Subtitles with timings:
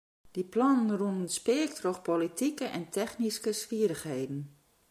[0.33, 4.41] Dy plannen rûnen speak troch politike en technyske swierrichheden.